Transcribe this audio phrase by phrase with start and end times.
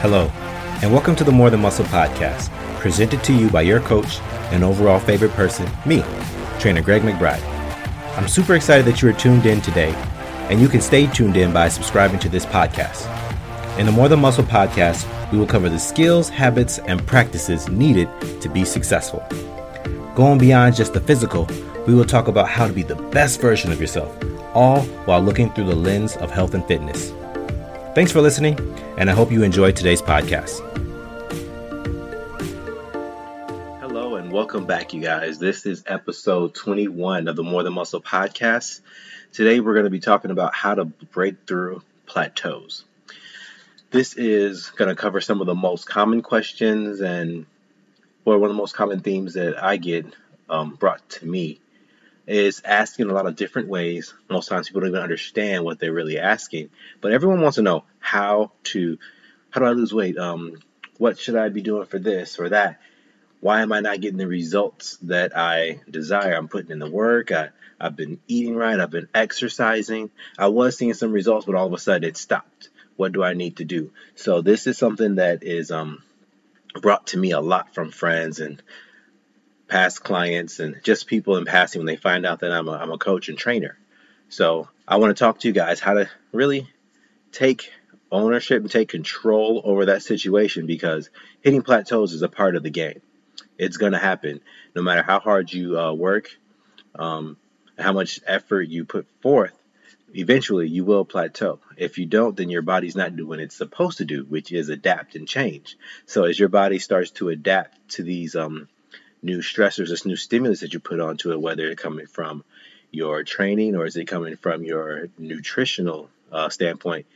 [0.00, 0.30] Hello,
[0.80, 4.20] and welcome to the More Than Muscle podcast, presented to you by your coach
[4.52, 6.04] and overall favorite person, me,
[6.60, 7.42] trainer Greg McBride.
[8.16, 9.92] I'm super excited that you are tuned in today,
[10.50, 13.08] and you can stay tuned in by subscribing to this podcast.
[13.76, 18.08] In the More Than Muscle podcast, we will cover the skills, habits, and practices needed
[18.40, 19.26] to be successful.
[20.14, 21.48] Going beyond just the physical,
[21.88, 24.16] we will talk about how to be the best version of yourself,
[24.54, 27.12] all while looking through the lens of health and fitness.
[27.98, 28.56] Thanks for listening,
[28.96, 30.60] and I hope you enjoyed today's podcast.
[33.80, 35.40] Hello, and welcome back, you guys.
[35.40, 38.82] This is episode 21 of the More Than Muscle podcast.
[39.32, 42.84] Today, we're going to be talking about how to break through plateaus.
[43.90, 47.46] This is going to cover some of the most common questions and
[48.24, 50.06] well, one of the most common themes that I get
[50.48, 51.58] um, brought to me
[52.28, 54.12] is asking a lot of different ways.
[54.28, 57.84] Most times people don't even understand what they're really asking, but everyone wants to know
[57.98, 58.98] how to
[59.50, 60.18] how do I lose weight?
[60.18, 60.56] Um,
[60.98, 62.80] what should I be doing for this or that?
[63.40, 66.34] Why am I not getting the results that I desire?
[66.34, 67.32] I'm putting in the work.
[67.32, 68.78] I, I've been eating right.
[68.78, 70.10] I've been exercising.
[70.36, 72.68] I was seeing some results, but all of a sudden it stopped.
[72.96, 73.92] What do I need to do?
[74.16, 76.02] So this is something that is um,
[76.82, 78.60] brought to me a lot from friends and
[79.68, 82.90] past clients and just people in passing when they find out that I'm a, I'm
[82.90, 83.78] a coach and trainer.
[84.30, 86.68] So I want to talk to you guys how to really
[87.32, 87.70] take
[88.10, 91.10] ownership and take control over that situation because
[91.42, 93.00] hitting plateaus is a part of the game.
[93.58, 94.40] It's going to happen
[94.74, 96.30] no matter how hard you uh, work,
[96.94, 97.36] um,
[97.78, 99.52] how much effort you put forth.
[100.14, 101.60] Eventually, you will plateau.
[101.76, 105.16] If you don't, then your body's not doing it's supposed to do, which is adapt
[105.16, 105.76] and change.
[106.06, 108.68] So, as your body starts to adapt to these um,
[109.22, 112.44] new stressors, this new stimulus that you put onto it, whether it's coming from
[112.90, 117.06] your training or is it coming from your nutritional uh, standpoint,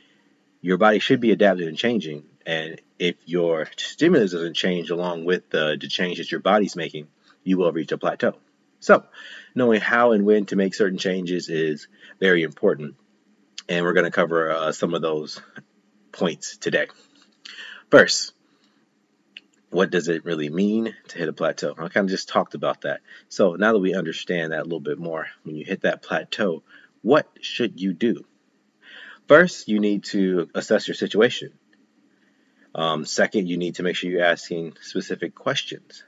[0.61, 2.24] your body should be adapting and changing.
[2.45, 7.08] And if your stimulus doesn't change along with the, the change that your body's making,
[7.45, 8.34] you will reach a plateau.
[8.80, 9.05] So,
[9.55, 11.86] knowing how and when to make certain changes is
[12.19, 12.96] very important.
[13.69, 15.40] And we're going to cover uh, some of those
[16.11, 16.89] points today.
[17.90, 18.33] First,
[19.72, 21.72] what does it really mean to hit a plateau?
[21.72, 23.00] I kind of just talked about that.
[23.30, 26.62] So now that we understand that a little bit more, when you hit that plateau,
[27.00, 28.24] what should you do?
[29.28, 31.52] First, you need to assess your situation.
[32.74, 36.04] Um, second, you need to make sure you're asking specific questions.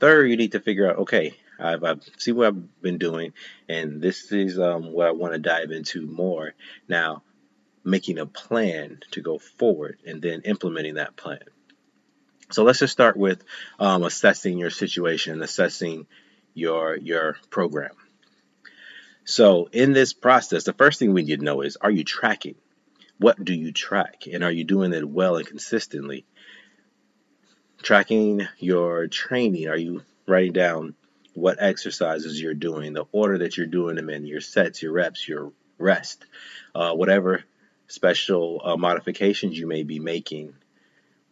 [0.00, 3.34] Third, you need to figure out, okay, I've, I've see what I've been doing,
[3.68, 6.54] and this is um, what I want to dive into more.
[6.88, 7.22] Now,
[7.84, 11.44] making a plan to go forward and then implementing that plan.
[12.50, 13.42] So let's just start with
[13.78, 16.06] um, assessing your situation, assessing
[16.52, 17.94] your your program.
[19.24, 22.56] So in this process, the first thing we need to know is: Are you tracking?
[23.18, 26.26] What do you track, and are you doing it well and consistently?
[27.82, 29.68] Tracking your training.
[29.68, 30.94] Are you writing down
[31.34, 35.26] what exercises you're doing, the order that you're doing them in, your sets, your reps,
[35.26, 36.24] your rest,
[36.74, 37.42] uh, whatever
[37.88, 40.54] special uh, modifications you may be making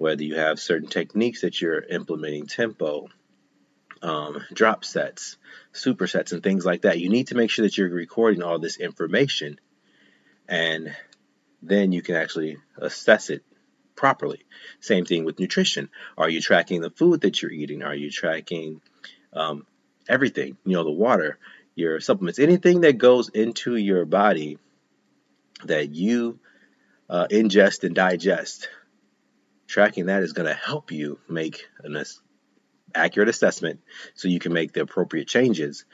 [0.03, 3.09] whether you have certain techniques that you're implementing, tempo,
[4.03, 5.37] um, drop sets,
[5.73, 6.99] supersets, and things like that.
[6.99, 9.61] You need to make sure that you're recording all this information
[10.49, 10.93] and
[11.63, 13.45] then you can actually assess it
[13.95, 14.43] properly.
[14.81, 15.89] Same thing with nutrition.
[16.19, 17.85] Are you tracking the food that you're eating?
[17.85, 18.81] Are you tracking
[19.33, 19.69] um,
[20.09, 20.57] everything?
[20.65, 21.39] You know, the water,
[21.77, 24.59] your supplements, anything that goes into your body
[25.65, 26.41] that you
[27.09, 28.69] uh, ingest and digest
[29.73, 32.05] tracking that is going to help you make an
[32.95, 33.81] accurate assessment
[34.15, 35.87] so you can make the appropriate changes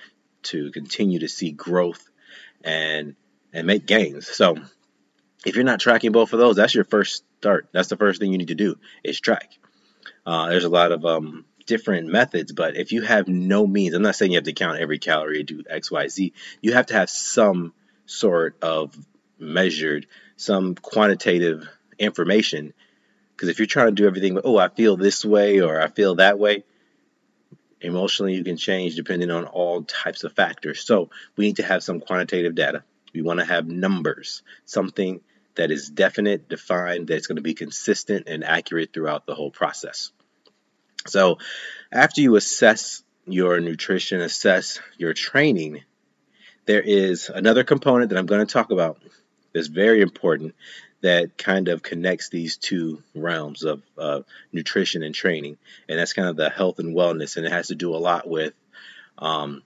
[0.43, 2.11] to continue to see growth
[2.65, 3.15] and
[3.53, 4.27] and make gains.
[4.27, 4.56] So
[5.47, 7.69] if you're not tracking both of those, that's your first start.
[7.72, 8.75] That's the first thing you need to do
[9.05, 9.53] is track.
[10.27, 14.03] Uh, there's a lot of um, different methods, but if you have no means, I'm
[14.03, 16.32] not saying you have to count every calorie, do X, Y, Z.
[16.61, 17.73] You have to have some
[18.06, 18.94] sort of
[19.38, 21.67] measured, some quantitative
[21.99, 22.75] information
[23.38, 26.17] because if you're trying to do everything, oh, I feel this way or I feel
[26.17, 26.64] that way,
[27.81, 30.85] emotionally you can change depending on all types of factors.
[30.85, 32.82] So we need to have some quantitative data.
[33.14, 35.20] We want to have numbers, something
[35.55, 40.11] that is definite, defined, that's going to be consistent and accurate throughout the whole process.
[41.06, 41.38] So
[41.93, 45.84] after you assess your nutrition, assess your training,
[46.67, 48.99] there is another component that I'm going to talk about
[49.53, 50.55] that's very important
[51.00, 54.21] that kind of connects these two realms of uh,
[54.53, 55.56] nutrition and training,
[55.89, 58.29] and that's kind of the health and wellness, and it has to do a lot
[58.29, 58.53] with
[59.19, 59.62] um,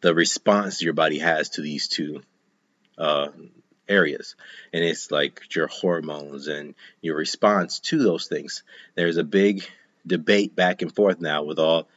[0.00, 2.22] the response your body has to these two
[2.98, 3.28] uh,
[3.88, 4.36] areas.
[4.72, 8.62] And it's like your hormones and your response to those things.
[8.94, 9.64] There's a big
[10.06, 11.88] debate back and forth now with all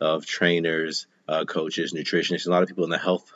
[0.00, 3.30] of trainers, uh, coaches, nutritionists, a lot of people in the health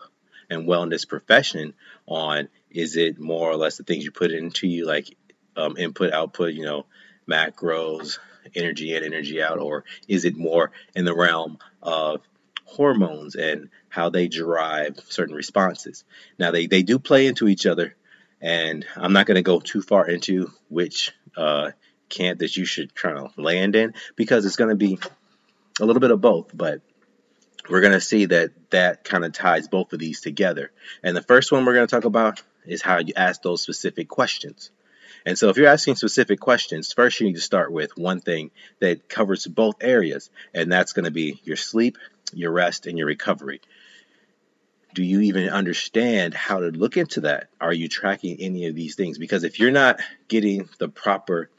[0.51, 1.75] and wellness profession
[2.07, 5.17] on is it more or less the things you put into you, like
[5.57, 6.85] um, input, output, you know,
[7.29, 8.19] macros,
[8.55, 12.21] energy in, energy out, or is it more in the realm of
[12.67, 16.05] hormones and how they drive certain responses?
[16.39, 17.97] Now, they, they do play into each other,
[18.43, 21.71] and I'm not going to go too far into which uh,
[22.11, 24.99] camp that you should try to land in because it's going to be
[25.81, 26.83] a little bit of both, but
[27.71, 30.71] we're going to see that that kind of ties both of these together.
[31.03, 34.09] And the first one we're going to talk about is how you ask those specific
[34.09, 34.71] questions.
[35.25, 38.53] And so if you're asking specific questions, first you need to start with one thing
[38.81, 41.99] that covers both areas, and that's going to be your sleep,
[42.33, 43.61] your rest, and your recovery.
[44.95, 47.49] Do you even understand how to look into that?
[47.61, 49.19] Are you tracking any of these things?
[49.19, 51.51] Because if you're not getting the proper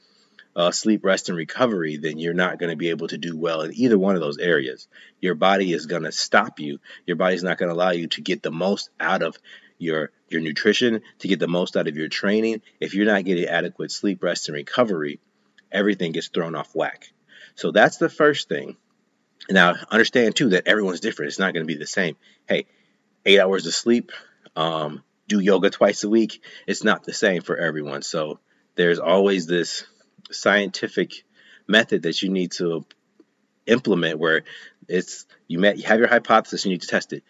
[0.56, 3.62] uh, sleep, rest, and recovery, then you're not going to be able to do well
[3.62, 4.88] in either one of those areas.
[5.22, 6.80] Your body is going to stop you.
[7.06, 9.38] Your body's not going to allow you to get the most out of
[9.78, 13.46] your your nutrition, to get the most out of your training, if you're not getting
[13.46, 15.20] adequate sleep, rest, and recovery,
[15.72, 17.10] everything gets thrown off whack.
[17.56, 18.76] So that's the first thing.
[19.50, 21.30] Now, understand too that everyone's different.
[21.30, 22.18] It's not going to be the same.
[22.48, 22.66] Hey,
[23.26, 24.12] eight hours of sleep,
[24.56, 26.44] um, do yoga twice a week.
[26.66, 28.02] It's not the same for everyone.
[28.02, 28.40] So
[28.76, 29.86] there's always this
[30.32, 31.24] scientific
[31.68, 32.86] method that you need to
[33.66, 34.44] implement where
[34.88, 37.24] it's you met you have your hypothesis and you need to test it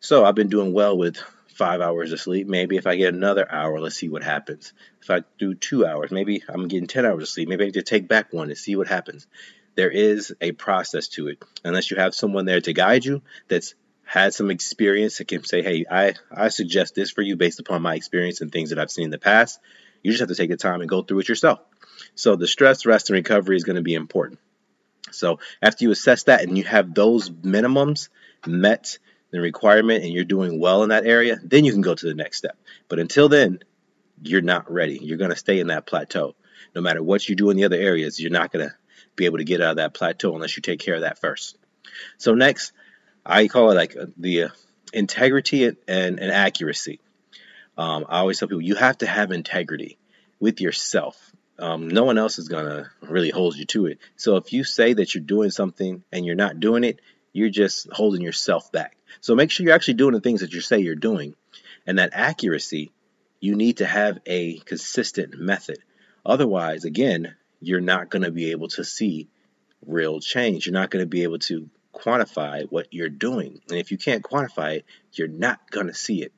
[0.00, 1.22] so i've been doing well with
[1.62, 2.48] five hours of sleep.
[2.48, 4.72] Maybe if I get another hour, let's see what happens.
[5.00, 7.48] If I do two hours, maybe I'm getting 10 hours of sleep.
[7.48, 9.28] Maybe I need to take back one and see what happens.
[9.76, 11.40] There is a process to it.
[11.62, 15.62] Unless you have someone there to guide you that's had some experience that can say,
[15.62, 18.90] hey, I, I suggest this for you based upon my experience and things that I've
[18.90, 19.60] seen in the past.
[20.02, 21.60] You just have to take the time and go through it yourself.
[22.16, 24.40] So the stress, rest, and recovery is going to be important.
[25.12, 28.08] So after you assess that and you have those minimums
[28.44, 28.98] met,
[29.32, 32.14] the requirement and you're doing well in that area, then you can go to the
[32.14, 32.56] next step.
[32.88, 33.60] But until then,
[34.22, 34.98] you're not ready.
[35.02, 36.36] You're going to stay in that plateau.
[36.74, 38.74] No matter what you do in the other areas, you're not going to
[39.16, 41.56] be able to get out of that plateau unless you take care of that first.
[42.18, 42.72] So next,
[43.24, 44.48] I call it like uh, the uh,
[44.92, 47.00] integrity and, and, accuracy.
[47.76, 49.98] Um, I always tell people you have to have integrity
[50.40, 51.32] with yourself.
[51.58, 53.98] Um, no one else is going to really hold you to it.
[54.16, 57.00] So if you say that you're doing something and you're not doing it,
[57.32, 58.96] you're just holding yourself back.
[59.20, 61.34] So make sure you're actually doing the things that you say you're doing.
[61.86, 62.92] And that accuracy,
[63.40, 65.78] you need to have a consistent method.
[66.24, 69.28] Otherwise, again, you're not going to be able to see
[69.86, 70.66] real change.
[70.66, 73.60] You're not going to be able to quantify what you're doing.
[73.68, 76.32] And if you can't quantify it, you're not going to see it.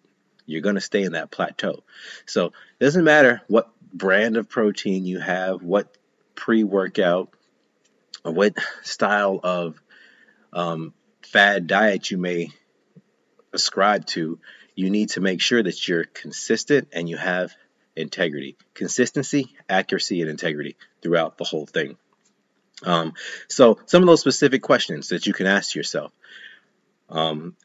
[0.46, 1.84] You're going to stay in that plateau.
[2.26, 5.96] So it doesn't matter what brand of protein you have, what
[6.34, 7.30] pre workout,
[8.24, 9.80] or what style of
[10.52, 10.92] um,
[11.22, 12.50] fad diet you may
[13.54, 14.38] ascribe to,
[14.74, 17.54] you need to make sure that you're consistent and you have
[17.96, 18.56] integrity.
[18.74, 21.96] Consistency, accuracy, and integrity throughout the whole thing.
[22.82, 23.14] Um,
[23.48, 26.12] so, some of those specific questions that you can ask yourself.
[27.08, 27.56] Um,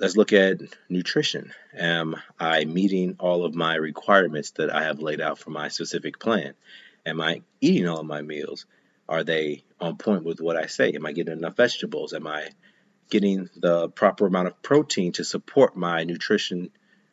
[0.00, 1.52] let's look at nutrition.
[1.76, 6.18] Am I meeting all of my requirements that I have laid out for my specific
[6.18, 6.54] plan?
[7.04, 8.64] Am I eating all of my meals?
[9.08, 10.92] Are they on point with what I say?
[10.92, 12.14] Am I getting enough vegetables?
[12.14, 12.48] Am I
[13.10, 16.70] getting the proper amount of protein to support my nutrition,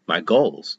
[0.08, 0.78] my goals?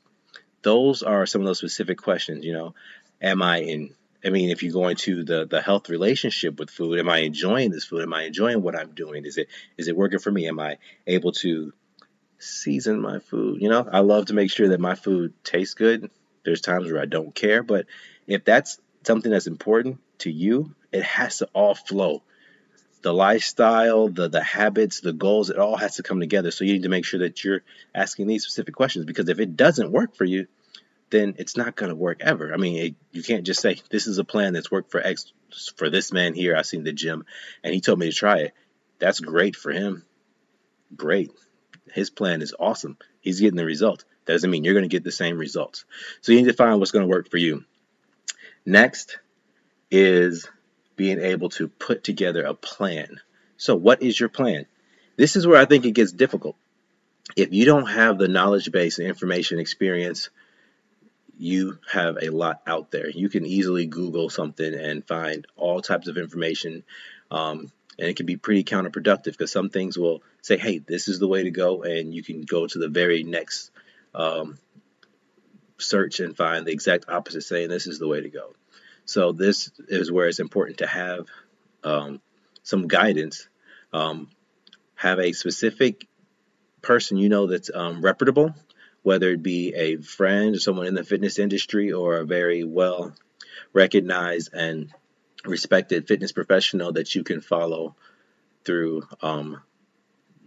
[0.63, 2.45] Those are some of those specific questions.
[2.45, 2.75] You know,
[3.21, 3.95] am I in?
[4.25, 7.71] I mean, if you go into the the health relationship with food, am I enjoying
[7.71, 8.03] this food?
[8.03, 9.25] Am I enjoying what I'm doing?
[9.25, 10.47] Is it is it working for me?
[10.49, 11.73] Am I able to
[12.39, 13.61] season my food?
[13.61, 16.11] You know, I love to make sure that my food tastes good.
[16.45, 17.87] There's times where I don't care, but
[18.27, 22.23] if that's something that's important to you, it has to all flow
[23.03, 26.51] the lifestyle, the the habits, the goals, it all has to come together.
[26.51, 27.63] So you need to make sure that you're
[27.95, 30.47] asking these specific questions because if it doesn't work for you,
[31.11, 32.55] then it's not going to work ever.
[32.55, 35.33] I mean, it, you can't just say this is a plan that's worked for X
[35.77, 36.57] for this man here.
[36.57, 37.25] I seen the gym,
[37.63, 38.55] and he told me to try it.
[38.99, 40.05] That's great for him.
[40.97, 41.31] Great.
[41.93, 42.97] His plan is awesome.
[43.21, 44.05] He's getting the result.
[44.25, 45.85] That doesn't mean you're going to get the same results.
[46.21, 47.65] So you need to find what's going to work for you.
[48.65, 49.19] Next
[49.91, 50.49] is
[51.03, 53.21] being able to put together a plan.
[53.57, 54.67] So, what is your plan?
[55.17, 56.55] This is where I think it gets difficult.
[57.35, 60.31] If you don't have the knowledge base and information experience,
[61.37, 63.11] you have a lot out there.
[63.11, 66.85] You can easily Google something and find all types of information.
[67.33, 71.19] Um, and it can be pretty counterproductive because some things will say, hey, this is
[71.19, 73.73] the way to go, and you can go to the very next
[74.15, 74.57] um,
[75.79, 78.55] search and find the exact opposite, saying this is the way to go.
[79.05, 81.27] So this is where it's important to have
[81.85, 82.21] um,
[82.63, 83.49] some guidance.
[83.93, 84.31] Um,
[84.95, 86.07] have a specific
[86.81, 88.55] person you know that's um, reputable,
[89.03, 93.13] whether it be a friend, someone in the fitness industry, or a very well
[93.73, 94.93] recognized and
[95.45, 97.97] respected fitness professional that you can follow
[98.65, 99.61] through um,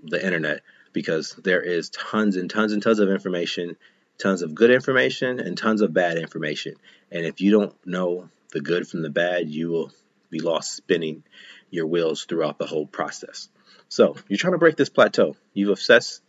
[0.04, 0.62] the internet
[0.94, 3.76] because there is tons and tons and tons of information,
[4.18, 6.76] tons of good information, and tons of bad information.
[7.12, 9.92] And if you don't know the good from the bad, you will
[10.30, 11.24] be lost spinning
[11.70, 13.50] your wheels throughout the whole process.
[13.90, 15.36] So you're trying to break this plateau.
[15.54, 16.22] You've assessed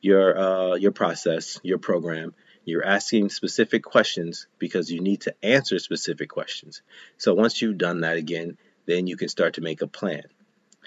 [0.00, 2.34] your uh, your process, your program.
[2.64, 6.82] You're asking specific questions because you need to answer specific questions.
[7.16, 10.24] So once you've done that again, then you can start to make a plan.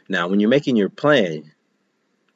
[0.07, 1.51] Now, when you're making your plan,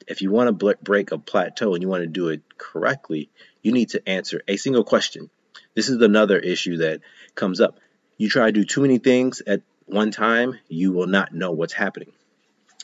[0.06, 3.30] if you want to break a plateau and you want to do it correctly,
[3.62, 5.30] you need to answer a single question.
[5.74, 7.00] This is another issue that
[7.34, 7.78] comes up.
[8.16, 11.72] You try to do too many things at one time, you will not know what's
[11.72, 12.12] happening.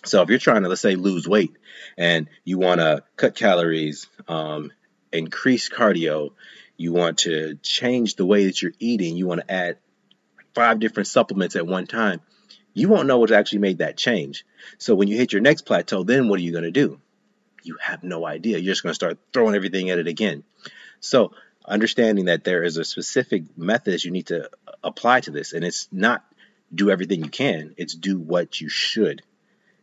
[0.05, 1.57] So if you're trying to, let's say, lose weight
[1.97, 4.73] and you want to cut calories, um,
[5.12, 6.31] increase cardio,
[6.77, 9.79] you want to change the way that you're eating, you want to add
[10.55, 12.21] five different supplements at one time,
[12.75, 14.45] you won't know what actually made that change.
[14.79, 17.01] So when you hit your next plateau, then what are you going to do?
[17.62, 18.59] You have no idea.
[18.59, 20.43] You're just going to start throwing everything at it again.
[21.01, 21.33] So
[21.64, 24.50] understanding that there is a specific method you need to
[24.83, 26.25] apply to this, and it's not
[26.75, 29.23] do everything you can, it's do what you should.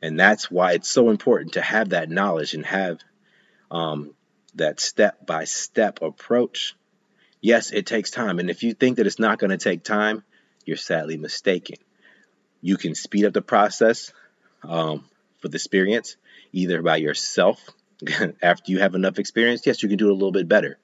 [0.02, 3.00] And that's why it's so important to have that knowledge and have
[3.70, 4.14] um,
[4.56, 6.76] that step by step approach.
[7.42, 8.40] Yes, it takes time.
[8.40, 10.24] And if you think that it's not going to take time,
[10.66, 11.78] you're sadly mistaken.
[12.62, 14.12] You can speed up the process
[14.64, 15.06] um,
[15.40, 16.18] for the experience
[16.52, 17.70] either by yourself
[18.42, 19.66] after you have enough experience.
[19.66, 20.78] Yes, you can do it a little bit better.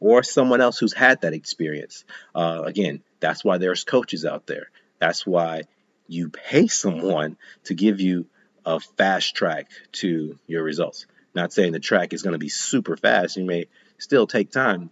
[0.00, 2.04] Or someone else who's had that experience.
[2.34, 4.70] Uh, again, that's why there's coaches out there.
[4.98, 5.62] That's why
[6.06, 8.26] you pay someone to give you
[8.64, 11.06] a fast track to your results.
[11.34, 13.36] Not saying the track is going to be super fast.
[13.36, 13.66] You may
[13.98, 14.90] still take time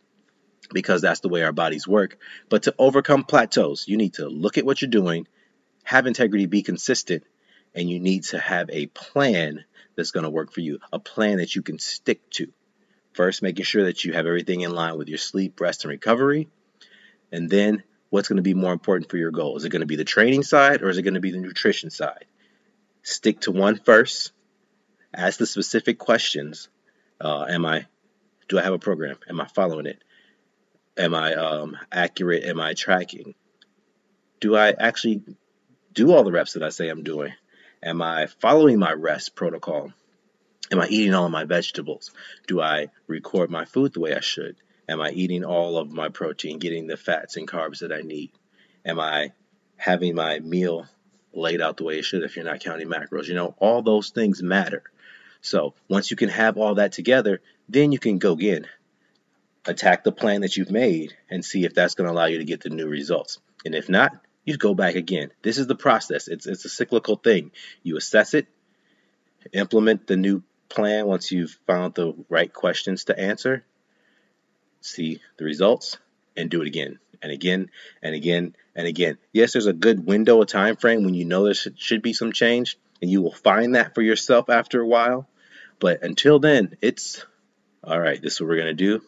[0.73, 2.19] because that's the way our bodies work.
[2.49, 5.27] But to overcome plateaus, you need to look at what you're doing,
[5.83, 7.25] have integrity, be consistent,
[7.75, 9.65] and you need to have a plan
[9.97, 12.53] that's going to work for you, a plan that you can stick to.
[13.15, 16.49] First, making sure that you have everything in line with your sleep, rest, and recovery.
[17.31, 19.57] And then, what's going to be more important for your goal?
[19.57, 21.39] Is it going to be the training side or is it going to be the
[21.39, 22.27] nutrition side?
[23.03, 24.33] Stick to one first.
[25.15, 26.69] Ask the specific questions.
[27.21, 27.87] Uh, am I,
[28.49, 29.17] do I have a program?
[29.29, 30.03] Am I following it?
[30.97, 32.45] Am I um, accurate?
[32.45, 33.35] Am I tracking?
[34.41, 35.23] Do I actually
[35.93, 37.33] do all the reps that I say I'm doing?
[37.83, 39.93] Am I following my rest protocol?
[40.75, 42.11] Am I eating all of my vegetables?
[42.49, 44.57] Do I record my food the way I should?
[44.89, 48.33] Am I eating all of my protein, getting the fats and carbs that I need?
[48.85, 49.31] Am I
[49.77, 50.89] having my meal
[51.33, 53.29] laid out the way it should if you're not counting macros?
[53.29, 54.83] You know, all those things matter.
[55.43, 58.67] So once you can have all that together, then you can go again,
[59.65, 62.45] attack the plan that you've made and see if that's going to allow you to
[62.45, 63.39] get the new results.
[63.65, 64.11] And if not,
[64.45, 65.31] you go back again.
[65.41, 66.27] This is the process.
[66.27, 67.53] It's it's a cyclical thing.
[67.85, 68.49] You assess it,
[69.53, 73.65] implement the new plan once you've found the right questions to answer,
[74.81, 75.99] see the results,
[76.37, 77.71] and do it again and again
[78.03, 79.19] and again and again.
[79.33, 82.33] Yes, there's a good window, a time frame when you know there should be some
[82.33, 85.29] change, and you will find that for yourself after a while.
[85.81, 87.25] But until then, it's
[87.83, 88.21] all right.
[88.21, 89.03] This is what we're gonna do,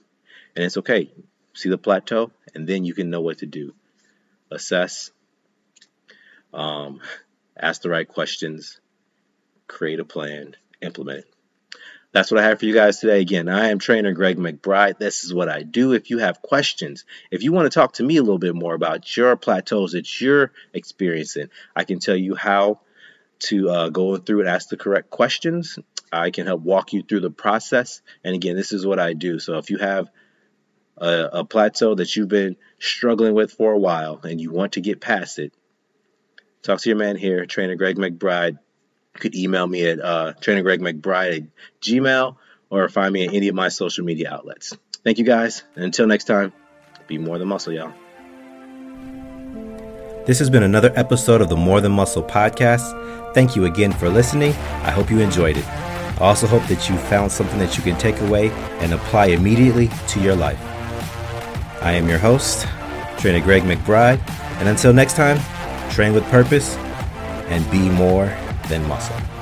[0.55, 1.13] and it's okay.
[1.53, 3.75] See the plateau, and then you can know what to do.
[4.51, 5.11] Assess,
[6.53, 7.01] um,
[7.57, 8.81] ask the right questions,
[9.67, 11.36] create a plan, implement it.
[12.17, 13.21] That's what I have for you guys today.
[13.21, 14.97] Again, I am trainer Greg McBride.
[14.97, 15.93] This is what I do.
[15.93, 18.73] If you have questions, if you want to talk to me a little bit more
[18.73, 22.81] about your plateaus that you're experiencing, I can tell you how
[23.41, 25.79] to uh, go through and ask the correct questions.
[26.11, 28.01] I can help walk you through the process.
[28.25, 29.39] And again, this is what I do.
[29.39, 30.09] So if you have
[30.97, 34.81] a, a plateau that you've been struggling with for a while and you want to
[34.81, 35.53] get past it,
[36.67, 38.59] Talk to your man here, Trainer Greg McBride.
[39.17, 41.43] You could email me at uh, McBride at
[41.81, 42.37] Gmail
[42.69, 44.77] or find me at any of my social media outlets.
[45.05, 45.63] Thank you guys.
[45.75, 46.53] And until next time,
[47.07, 47.95] be more than muscle, y'all.
[50.27, 53.33] This has been another episode of the More Than Muscle podcast.
[53.33, 54.53] Thank you again for listening.
[54.83, 55.67] I hope you enjoyed it.
[55.67, 59.89] I also hope that you found something that you can take away and apply immediately
[60.09, 60.61] to your life.
[61.81, 62.67] I am your host,
[63.19, 64.21] Trainer Greg McBride,
[64.59, 65.39] and until next time,
[65.91, 66.77] train with purpose,
[67.47, 68.27] and be more
[68.69, 69.36] than muscle.